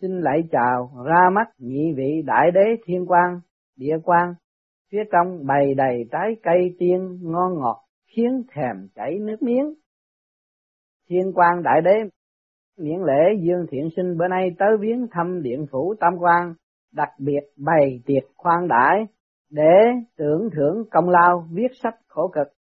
xin 0.00 0.20
lại 0.20 0.40
chào 0.50 0.90
ra 1.06 1.30
mắt 1.32 1.48
nhị 1.58 1.94
vị 1.96 2.22
đại 2.26 2.50
đế 2.50 2.76
thiên 2.84 3.06
quan, 3.06 3.40
địa 3.76 3.98
quan, 4.04 4.34
phía 4.92 5.02
trong 5.12 5.46
bày 5.46 5.74
đầy 5.76 6.04
trái 6.12 6.36
cây 6.42 6.76
tiên 6.78 7.18
ngon 7.22 7.54
ngọt 7.58 7.84
khiến 8.06 8.42
thèm 8.54 8.88
chảy 8.94 9.18
nước 9.18 9.42
miếng. 9.42 9.74
Thiên 11.08 11.32
quan 11.34 11.62
đại 11.62 11.80
đế 11.84 11.94
miễn 12.78 13.00
lễ 13.00 13.40
Dương 13.42 13.66
Thiện 13.70 13.88
Sinh 13.96 14.18
bữa 14.18 14.28
nay 14.28 14.50
tới 14.58 14.68
viếng 14.80 15.06
thăm 15.10 15.42
điện 15.42 15.66
phủ 15.72 15.94
Tam 16.00 16.12
Quan, 16.18 16.54
đặc 16.92 17.08
biệt 17.18 17.40
bày 17.56 18.00
tiệc 18.06 18.22
khoan 18.36 18.68
đãi 18.68 19.06
để 19.50 19.80
tưởng 20.16 20.48
thưởng 20.56 20.84
công 20.90 21.08
lao 21.08 21.48
viết 21.52 21.68
sách 21.82 21.94
khổ 22.08 22.28
cực. 22.28 22.59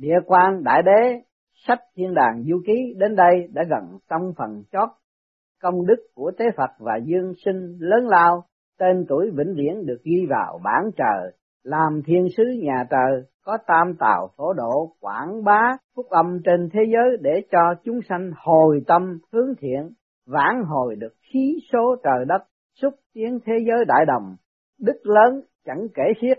Địa 0.00 0.18
quan 0.26 0.64
đại 0.64 0.82
đế, 0.82 1.20
sách 1.66 1.78
thiên 1.96 2.14
đàng 2.14 2.44
du 2.44 2.60
ký 2.66 2.94
đến 2.96 3.16
đây 3.16 3.48
đã 3.52 3.62
gần 3.70 3.98
xong 4.10 4.32
phần 4.36 4.62
chót. 4.72 4.88
Công 5.62 5.86
đức 5.86 5.96
của 6.14 6.30
Tế 6.38 6.44
Phật 6.56 6.70
và 6.78 6.96
Dương 7.04 7.32
Sinh 7.44 7.76
lớn 7.80 8.08
lao, 8.08 8.44
tên 8.78 9.04
tuổi 9.08 9.30
vĩnh 9.30 9.54
viễn 9.56 9.86
được 9.86 9.98
ghi 10.04 10.26
vào 10.30 10.60
bản 10.64 10.90
trời, 10.96 11.32
làm 11.62 12.02
thiên 12.06 12.26
sứ 12.36 12.44
nhà 12.62 12.84
trời, 12.90 13.22
có 13.44 13.58
tam 13.66 13.94
tào 13.98 14.28
phổ 14.36 14.52
độ 14.52 14.92
quảng 15.00 15.44
bá 15.44 15.76
phúc 15.96 16.06
âm 16.08 16.38
trên 16.44 16.68
thế 16.72 16.80
giới 16.92 17.16
để 17.20 17.42
cho 17.50 17.74
chúng 17.84 18.00
sanh 18.08 18.30
hồi 18.36 18.80
tâm 18.86 19.18
hướng 19.32 19.54
thiện, 19.60 19.90
vãn 20.26 20.62
hồi 20.66 20.96
được 20.96 21.14
khí 21.32 21.58
số 21.72 21.96
trời 22.04 22.24
đất, 22.28 22.42
xúc 22.82 22.94
tiến 23.14 23.38
thế 23.46 23.52
giới 23.66 23.84
đại 23.88 24.04
đồng, 24.06 24.36
đức 24.80 25.00
lớn 25.02 25.40
chẳng 25.64 25.86
kể 25.94 26.02
xiết. 26.20 26.38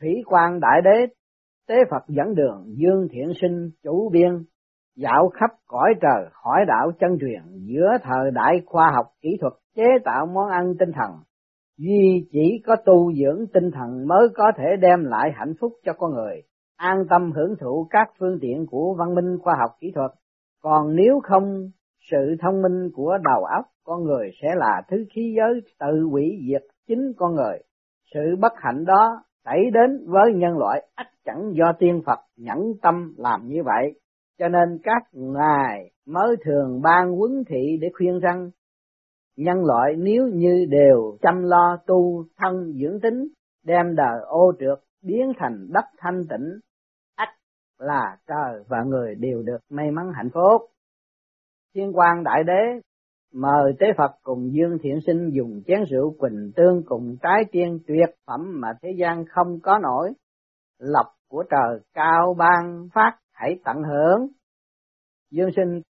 Thủy 0.00 0.10
quan 0.26 0.60
đại 0.60 0.80
đế, 0.84 1.14
tế 1.68 1.74
Phật 1.90 2.08
dẫn 2.08 2.34
đường, 2.34 2.64
dương 2.66 3.08
thiện 3.10 3.32
sinh 3.40 3.70
chủ 3.82 4.10
biên, 4.12 4.44
dạo 4.96 5.28
khắp 5.28 5.50
cõi 5.66 5.94
trời 6.00 6.30
hỏi 6.32 6.64
đạo 6.68 6.92
chân 7.00 7.18
truyền 7.20 7.42
giữa 7.64 7.88
thời 8.02 8.30
đại 8.34 8.60
khoa 8.66 8.92
học 8.96 9.06
kỹ 9.22 9.28
thuật 9.40 9.52
chế 9.76 9.86
tạo 10.04 10.26
món 10.26 10.48
ăn 10.48 10.74
tinh 10.78 10.90
thần 10.92 11.10
Duy 11.78 12.26
chỉ 12.30 12.62
có 12.66 12.76
tu 12.84 13.12
dưỡng 13.12 13.46
tinh 13.54 13.70
thần 13.70 14.08
mới 14.08 14.28
có 14.34 14.52
thể 14.56 14.64
đem 14.80 15.04
lại 15.04 15.30
hạnh 15.34 15.54
phúc 15.60 15.72
cho 15.84 15.92
con 15.98 16.14
người, 16.14 16.42
an 16.76 17.04
tâm 17.10 17.32
hưởng 17.32 17.54
thụ 17.60 17.86
các 17.90 18.08
phương 18.18 18.38
tiện 18.40 18.66
của 18.70 18.94
văn 18.98 19.14
minh 19.14 19.38
khoa 19.42 19.54
học 19.60 19.70
kỹ 19.80 19.92
thuật. 19.94 20.10
Còn 20.62 20.96
nếu 20.96 21.20
không, 21.22 21.70
sự 22.10 22.36
thông 22.40 22.62
minh 22.62 22.90
của 22.94 23.18
đầu 23.24 23.44
óc 23.44 23.64
con 23.84 24.04
người 24.04 24.30
sẽ 24.42 24.48
là 24.56 24.82
thứ 24.88 25.04
khí 25.14 25.34
giới 25.36 25.60
tự 25.80 26.02
hủy 26.10 26.38
diệt 26.48 26.62
chính 26.88 27.12
con 27.16 27.34
người. 27.34 27.58
Sự 28.14 28.36
bất 28.40 28.52
hạnh 28.56 28.84
đó 28.84 29.24
xảy 29.44 29.58
đến 29.72 30.06
với 30.06 30.32
nhân 30.34 30.58
loại 30.58 30.88
ắt 30.94 31.06
chẳng 31.24 31.52
do 31.54 31.72
tiên 31.78 32.02
Phật 32.06 32.18
nhẫn 32.36 32.58
tâm 32.82 33.14
làm 33.16 33.46
như 33.46 33.62
vậy. 33.64 34.00
Cho 34.38 34.48
nên 34.48 34.78
các 34.82 35.02
ngài 35.12 35.90
mới 36.06 36.36
thường 36.44 36.80
ban 36.82 37.20
quấn 37.20 37.44
thị 37.48 37.78
để 37.80 37.88
khuyên 37.94 38.20
rằng 38.20 38.50
nhân 39.36 39.64
loại 39.64 39.94
nếu 39.98 40.26
như 40.32 40.66
đều 40.68 41.16
chăm 41.22 41.42
lo 41.42 41.76
tu 41.86 42.24
thân 42.36 42.72
dưỡng 42.72 43.00
tính, 43.00 43.28
đem 43.64 43.94
đời 43.94 44.20
ô 44.26 44.52
trượt 44.60 44.78
biến 45.02 45.32
thành 45.38 45.66
đất 45.72 45.84
thanh 45.98 46.22
tịnh, 46.30 46.58
ắt 47.16 47.28
là 47.78 48.16
trời 48.26 48.64
và 48.68 48.82
người 48.86 49.14
đều 49.14 49.42
được 49.42 49.58
may 49.70 49.90
mắn 49.90 50.12
hạnh 50.14 50.30
phúc. 50.34 50.62
Thiên 51.74 51.92
quan 51.96 52.24
đại 52.24 52.44
đế 52.44 52.80
mời 53.34 53.72
tế 53.78 53.86
Phật 53.98 54.10
cùng 54.22 54.52
Dương 54.52 54.78
Thiện 54.82 54.98
Sinh 55.06 55.30
dùng 55.32 55.62
chén 55.66 55.84
rượu 55.90 56.14
quỳnh 56.18 56.52
tương 56.56 56.82
cùng 56.86 57.16
trái 57.22 57.44
tiên 57.52 57.78
tuyệt 57.86 58.16
phẩm 58.26 58.60
mà 58.60 58.68
thế 58.82 58.88
gian 58.98 59.24
không 59.30 59.60
có 59.62 59.78
nổi. 59.78 60.12
lập 60.78 61.06
của 61.28 61.44
trời 61.50 61.80
cao 61.94 62.34
ban 62.38 62.88
phát 62.94 63.18
hãy 63.32 63.58
tận 63.64 63.76
hưởng. 63.82 64.28
Dương 65.30 65.50
Sinh 65.56 65.80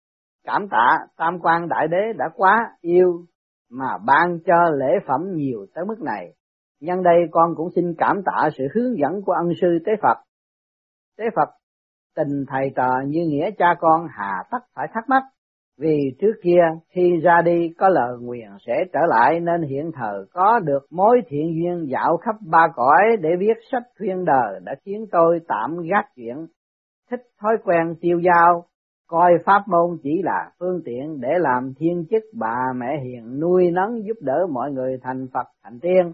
cảm 0.44 0.68
tạ 0.68 0.98
tam 1.16 1.38
quan 1.42 1.68
đại 1.68 1.88
đế 1.88 2.12
đã 2.18 2.24
quá 2.34 2.76
yêu 2.80 3.24
mà 3.70 3.98
ban 4.06 4.38
cho 4.46 4.70
lễ 4.78 4.98
phẩm 5.06 5.20
nhiều 5.34 5.66
tới 5.74 5.84
mức 5.84 6.02
này. 6.02 6.34
Nhân 6.80 7.02
đây 7.02 7.16
con 7.30 7.54
cũng 7.56 7.68
xin 7.74 7.94
cảm 7.98 8.22
tạ 8.24 8.48
sự 8.58 8.64
hướng 8.74 8.98
dẫn 8.98 9.22
của 9.22 9.32
ân 9.32 9.52
sư 9.60 9.78
Tế 9.86 9.92
Phật. 10.02 10.18
Tế 11.18 11.24
Phật 11.36 11.48
tình 12.16 12.44
thầy 12.48 12.72
trò 12.76 12.88
như 13.06 13.20
nghĩa 13.28 13.50
cha 13.58 13.74
con 13.80 14.06
hà 14.10 14.32
tất 14.50 14.58
phải 14.74 14.86
thắc 14.94 15.08
mắc, 15.08 15.22
vì 15.78 16.14
trước 16.20 16.32
kia 16.42 16.62
khi 16.94 17.20
ra 17.22 17.42
đi 17.44 17.68
có 17.78 17.88
lời 17.88 18.16
nguyện 18.20 18.50
sẽ 18.66 18.84
trở 18.92 19.00
lại 19.08 19.40
nên 19.40 19.62
hiện 19.62 19.90
thờ 19.94 20.26
có 20.32 20.58
được 20.58 20.86
mối 20.90 21.20
thiện 21.28 21.54
duyên 21.54 21.86
dạo 21.88 22.16
khắp 22.16 22.36
ba 22.50 22.68
cõi 22.74 23.16
để 23.20 23.28
viết 23.38 23.56
sách 23.72 23.82
khuyên 23.98 24.24
đời 24.24 24.60
đã 24.64 24.74
khiến 24.84 25.06
tôi 25.12 25.40
tạm 25.48 25.76
gác 25.90 26.04
chuyện, 26.16 26.46
thích 27.10 27.22
thói 27.40 27.56
quen 27.64 27.94
tiêu 28.00 28.20
dao 28.24 28.64
coi 29.08 29.32
pháp 29.44 29.62
môn 29.66 29.98
chỉ 30.02 30.22
là 30.22 30.50
phương 30.58 30.80
tiện 30.84 31.20
để 31.20 31.28
làm 31.38 31.72
thiên 31.78 32.04
chức 32.10 32.22
bà 32.38 32.56
mẹ 32.76 33.00
hiền 33.04 33.40
nuôi 33.40 33.70
nấng 33.70 34.04
giúp 34.06 34.16
đỡ 34.20 34.46
mọi 34.52 34.70
người 34.72 34.98
thành 35.02 35.26
Phật 35.34 35.46
thành 35.64 35.80
tiên, 35.80 36.12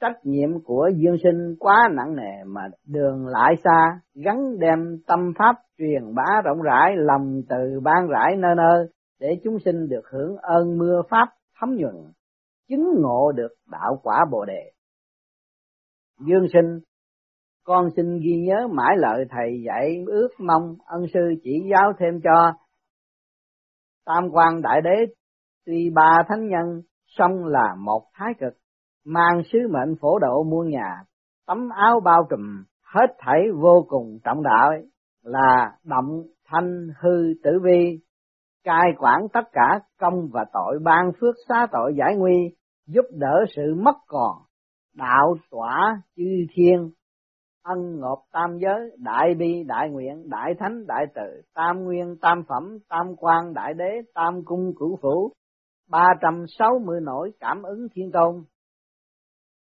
trách 0.00 0.16
nhiệm 0.24 0.60
của 0.64 0.90
dương 0.96 1.16
sinh 1.22 1.56
quá 1.58 1.88
nặng 1.92 2.16
nề 2.16 2.44
mà 2.46 2.60
đường 2.88 3.26
lại 3.26 3.54
xa, 3.64 4.00
gắn 4.24 4.58
đem 4.58 4.96
tâm 5.06 5.32
pháp 5.38 5.56
truyền 5.78 6.14
bá 6.14 6.42
rộng 6.44 6.62
rãi, 6.62 6.94
lòng 6.96 7.40
từ 7.48 7.80
ban 7.82 8.08
rãi 8.08 8.36
nơi 8.36 8.54
nơi, 8.56 8.86
để 9.20 9.40
chúng 9.44 9.58
sinh 9.64 9.88
được 9.88 10.02
hưởng 10.12 10.36
ơn 10.36 10.78
mưa 10.78 11.02
pháp 11.10 11.28
thấm 11.60 11.74
nhuận, 11.76 11.94
chứng 12.68 12.84
ngộ 12.98 13.32
được 13.32 13.54
đạo 13.70 14.00
quả 14.02 14.24
Bồ 14.30 14.44
đề. 14.44 14.72
Dương 16.18 16.46
sinh, 16.52 16.80
con 17.64 17.88
xin 17.96 18.18
ghi 18.18 18.36
nhớ 18.46 18.68
mãi 18.70 18.96
lợi 18.96 19.24
thầy 19.30 19.62
dạy 19.66 20.04
ước 20.06 20.28
mong 20.38 20.76
ân 20.86 21.02
sư 21.14 21.20
chỉ 21.42 21.50
giáo 21.70 21.92
thêm 21.98 22.20
cho. 22.24 22.52
Tam 24.06 24.28
quan 24.30 24.62
đại 24.62 24.80
đế 24.84 25.14
tuy 25.66 25.90
ba 25.94 26.22
thánh 26.28 26.48
nhân 26.48 26.82
song 27.06 27.44
là 27.44 27.74
một 27.78 28.02
thái 28.14 28.28
cực 28.40 28.52
mang 29.04 29.42
sứ 29.52 29.58
mệnh 29.70 29.94
phổ 30.00 30.18
độ 30.18 30.42
muôn 30.42 30.68
nhà 30.68 31.04
tấm 31.46 31.68
áo 31.68 32.00
bao 32.00 32.26
trùm 32.30 32.64
hết 32.82 33.06
thảy 33.18 33.40
vô 33.60 33.86
cùng 33.88 34.18
trọng 34.24 34.42
đạo 34.42 34.72
là 35.22 35.72
động 35.84 36.22
thanh 36.44 36.88
hư 37.00 37.34
tử 37.42 37.50
vi 37.64 38.00
cai 38.64 38.92
quản 38.98 39.28
tất 39.32 39.44
cả 39.52 39.80
công 39.98 40.28
và 40.32 40.44
tội, 40.52 40.78
ban 40.84 41.12
phước 41.20 41.34
xá 41.48 41.66
tội 41.72 41.94
giải 41.98 42.16
nguy, 42.16 42.54
giúp 42.86 43.04
đỡ 43.10 43.44
sự 43.56 43.74
mất 43.82 43.96
còn, 44.06 44.36
đạo 44.96 45.36
tỏa 45.50 46.02
chư 46.16 46.46
thiên, 46.54 46.90
ân 47.64 48.00
ngọc 48.00 48.18
tam 48.32 48.58
giới, 48.58 48.96
đại 48.98 49.34
bi, 49.34 49.64
đại 49.66 49.90
nguyện, 49.90 50.28
đại 50.28 50.54
thánh, 50.58 50.86
đại 50.86 51.06
từ, 51.14 51.42
tam 51.54 51.84
nguyên, 51.84 52.16
tam 52.20 52.42
phẩm, 52.48 52.78
tam 52.88 53.06
quan, 53.16 53.54
đại 53.54 53.74
đế, 53.74 54.00
tam 54.14 54.44
cung, 54.44 54.72
cửu 54.78 54.98
phủ 55.02 55.32
ba 55.90 56.06
trăm 56.20 56.44
sáu 56.58 56.78
mươi 56.86 57.00
nỗi 57.02 57.30
cảm 57.40 57.62
ứng 57.62 57.86
thiên 57.94 58.10
tôn 58.12 58.44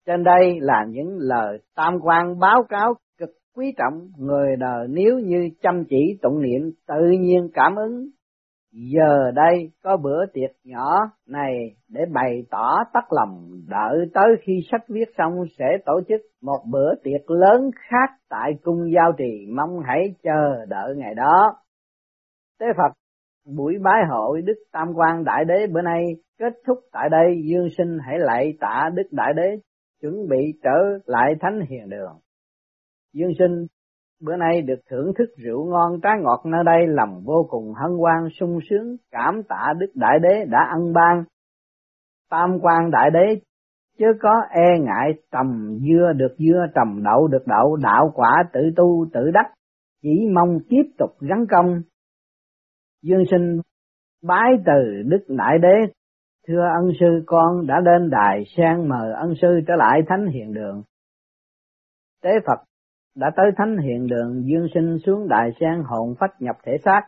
trên 0.06 0.24
đây 0.24 0.60
là 0.60 0.84
những 0.88 1.16
lời 1.18 1.58
tam 1.74 1.94
quan 2.02 2.38
báo 2.38 2.62
cáo 2.68 2.94
cực 3.18 3.30
quý 3.56 3.72
trọng, 3.78 4.08
người 4.18 4.56
đời 4.58 4.86
nếu 4.90 5.18
như 5.18 5.50
chăm 5.62 5.84
chỉ 5.88 6.18
tụng 6.22 6.42
niệm 6.42 6.70
tự 6.88 7.10
nhiên 7.20 7.48
cảm 7.54 7.76
ứng. 7.76 8.08
Giờ 8.78 9.30
đây 9.34 9.70
có 9.82 9.96
bữa 9.96 10.26
tiệc 10.32 10.50
nhỏ 10.64 10.98
này 11.26 11.52
để 11.88 12.00
bày 12.12 12.42
tỏ 12.50 12.76
tắt 12.92 13.04
lòng, 13.10 13.48
đợi 13.68 14.10
tới 14.14 14.36
khi 14.42 14.52
sách 14.70 14.80
viết 14.88 15.08
xong 15.18 15.32
sẽ 15.58 15.64
tổ 15.86 16.00
chức 16.08 16.20
một 16.42 16.58
bữa 16.70 16.94
tiệc 17.02 17.30
lớn 17.30 17.70
khác 17.76 18.10
tại 18.28 18.52
cung 18.62 18.92
giao 18.94 19.12
trì 19.18 19.46
mong 19.56 19.80
hãy 19.86 20.14
chờ 20.22 20.64
đợi 20.68 20.94
ngày 20.96 21.14
đó. 21.14 21.52
Tế 22.60 22.66
Phật, 22.76 22.92
buổi 23.56 23.74
bái 23.84 24.02
hội 24.10 24.42
Đức 24.42 24.64
Tam 24.72 24.88
quan 24.94 25.24
Đại 25.24 25.44
Đế 25.44 25.66
bữa 25.66 25.82
nay 25.82 26.02
kết 26.38 26.52
thúc 26.66 26.78
tại 26.92 27.08
đây 27.10 27.42
dương 27.44 27.68
sinh 27.78 27.98
hãy 28.06 28.18
lạy 28.18 28.52
tạ 28.60 28.90
Đức 28.94 29.06
Đại 29.10 29.32
Đế 29.36 29.56
chuẩn 30.00 30.28
bị 30.28 30.52
trở 30.62 30.98
lại 31.06 31.34
thánh 31.40 31.60
hiền 31.70 31.88
đường. 31.88 32.18
Dương 33.12 33.32
sinh 33.38 33.66
bữa 34.22 34.36
nay 34.36 34.62
được 34.62 34.80
thưởng 34.90 35.12
thức 35.18 35.28
rượu 35.36 35.64
ngon 35.64 36.00
trái 36.02 36.12
ngọt 36.22 36.42
nơi 36.46 36.64
đây 36.64 36.86
lòng 36.86 37.22
vô 37.24 37.46
cùng 37.50 37.72
hân 37.74 37.98
hoan, 37.98 38.28
sung 38.40 38.58
sướng, 38.70 38.96
cảm 39.10 39.42
tạ 39.48 39.72
Đức 39.78 39.86
Đại 39.94 40.18
Đế 40.22 40.44
đã 40.50 40.58
ân 40.72 40.92
ban. 40.92 41.24
Tam 42.30 42.58
quan 42.62 42.90
Đại 42.90 43.10
Đế 43.10 43.40
chứ 43.98 44.06
có 44.20 44.32
e 44.50 44.78
ngại 44.80 45.12
trầm 45.32 45.78
dưa 45.80 46.12
được 46.16 46.34
dưa, 46.38 46.66
trầm 46.74 47.02
đậu 47.04 47.28
được 47.28 47.46
đậu, 47.46 47.76
đạo 47.76 48.12
quả 48.14 48.44
tự 48.52 48.60
tu 48.76 49.06
tự 49.12 49.30
đắc, 49.34 49.46
chỉ 50.02 50.28
mong 50.34 50.58
tiếp 50.68 50.82
tục 50.98 51.10
gắn 51.20 51.46
công 51.50 51.80
dương 53.02 53.24
sinh, 53.30 53.60
bái 54.22 54.50
từ 54.66 55.02
đức 55.06 55.24
đại 55.28 55.58
đế, 55.58 55.92
Thưa 56.48 56.68
ân 56.80 56.92
sư, 57.00 57.22
con 57.26 57.66
đã 57.66 57.74
lên 57.84 58.10
đài 58.10 58.44
sang 58.56 58.88
mời 58.88 59.12
ân 59.12 59.34
sư 59.42 59.60
trở 59.66 59.74
lại 59.76 60.00
thánh 60.08 60.26
hiện 60.26 60.54
đường. 60.54 60.82
Tế 62.22 62.30
Phật 62.46 62.64
đã 63.16 63.30
tới 63.36 63.46
thánh 63.56 63.76
hiện 63.78 64.06
đường 64.06 64.42
dương 64.46 64.66
sinh 64.74 64.98
xuống 65.06 65.28
đại 65.28 65.50
sang 65.60 65.82
hồn 65.84 66.14
phách 66.20 66.42
nhập 66.42 66.56
thể 66.66 66.72
xác. 66.84 67.00